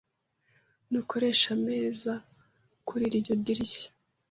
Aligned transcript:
Ntukoreshe 0.89 1.47
ameza 1.57 2.13
kuriryo 2.87 3.33
dirishya. 3.43 3.89